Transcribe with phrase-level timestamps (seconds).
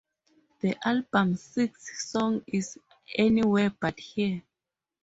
[0.61, 2.75] The album's sixth song is
[3.19, 4.41] "Anywhere But Here".